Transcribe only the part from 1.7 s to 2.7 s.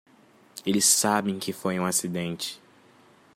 um acidente.